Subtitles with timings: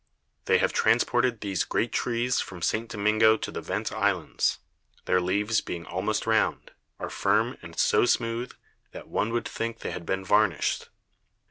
[0.45, 2.89] They have transported these great Trees from St.
[2.89, 4.57] Domingo to the Vent Islands;
[5.05, 8.51] their Leaves being almost round, are firm and so smooth,
[8.93, 10.89] that one would think they had been varnished.